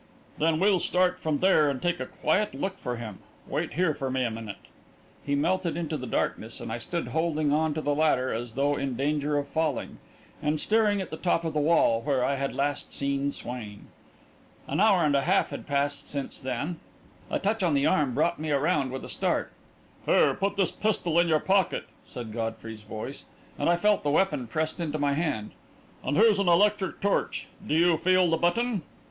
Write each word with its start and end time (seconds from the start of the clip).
"Then 0.39 0.59
we'll 0.59 0.79
start 0.79 1.19
from 1.19 1.41
there 1.41 1.69
and 1.69 1.79
take 1.79 1.99
a 1.99 2.07
quiet 2.07 2.55
look 2.55 2.79
for 2.79 2.95
him. 2.95 3.19
Wait 3.47 3.75
here 3.75 3.93
for 3.93 4.09
me 4.09 4.23
a 4.23 4.31
minute." 4.31 4.55
He 5.23 5.35
melted 5.35 5.77
into 5.77 5.95
the 5.95 6.07
darkness, 6.07 6.59
and 6.59 6.71
I 6.71 6.79
stood 6.79 7.09
holding 7.09 7.53
on 7.53 7.75
to 7.75 7.81
the 7.81 7.93
ladder 7.93 8.33
as 8.33 8.53
though 8.53 8.75
in 8.75 8.95
danger 8.95 9.37
of 9.37 9.47
falling, 9.47 9.99
and 10.41 10.59
staring 10.59 11.01
at 11.01 11.11
the 11.11 11.17
top 11.17 11.43
of 11.45 11.53
the 11.53 11.59
wall, 11.59 12.01
where 12.01 12.25
I 12.25 12.33
had 12.33 12.55
last 12.55 12.91
seen 12.91 13.29
Swain. 13.29 13.89
An 14.65 14.79
hour 14.79 15.05
and 15.05 15.13
a 15.13 15.21
half 15.21 15.51
had 15.51 15.67
passed 15.67 16.07
since 16.07 16.39
then.... 16.39 16.79
A 17.29 17.37
touch 17.37 17.61
on 17.61 17.75
the 17.75 17.85
arm 17.85 18.15
brought 18.15 18.39
me 18.39 18.49
around 18.49 18.91
with 18.91 19.05
a 19.05 19.07
start. 19.09 19.51
"Here, 20.07 20.33
put 20.33 20.55
this 20.57 20.71
pistol 20.71 21.19
in 21.19 21.27
your 21.27 21.39
pocket," 21.39 21.85
said 22.07 22.33
Godfrey's 22.33 22.81
voice, 22.81 23.25
and 23.59 23.69
I 23.69 23.75
felt 23.75 24.01
the 24.01 24.09
weapon 24.09 24.47
pressed 24.47 24.79
into 24.79 24.97
my 24.97 25.13
hand. 25.13 25.51
"And 26.03 26.17
here's 26.17 26.39
an 26.39 26.47
electric 26.49 27.01
torch. 27.01 27.49
Do 27.67 27.75
you 27.75 27.97
feel 27.97 28.31
the 28.31 28.37
button?" 28.37 28.81